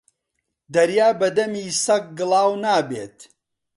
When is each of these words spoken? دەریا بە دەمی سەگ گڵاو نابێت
دەریا 0.73 1.09
بە 1.19 1.27
دەمی 1.37 1.65
سەگ 1.83 2.03
گڵاو 2.17 2.51
نابێت 2.63 3.17